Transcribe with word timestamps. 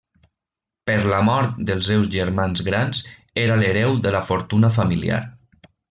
Per 0.89 0.95
la 1.11 1.19
mort 1.27 1.59
dels 1.71 1.85
seus 1.91 2.09
germans 2.17 2.65
grans, 2.71 3.05
era 3.45 3.59
l'hereu 3.63 3.97
de 4.07 4.15
la 4.19 4.27
fortuna 4.33 4.77
familiar. 4.81 5.23